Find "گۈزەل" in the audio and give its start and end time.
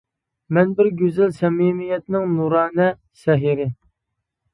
1.01-1.33